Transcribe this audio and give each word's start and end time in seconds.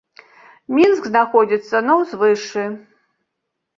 Мінск 0.77 1.03
знаходзіцца 1.11 1.83
на 1.91 1.99
ўзвышшы. 2.03 2.67